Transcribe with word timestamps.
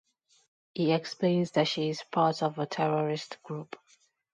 He 0.73 0.93
explains 0.93 1.51
that 1.51 1.67
she 1.67 1.89
is 1.89 2.01
part 2.01 2.41
of 2.41 2.57
a 2.57 2.65
terrorist 2.65 3.37
group. 3.43 3.75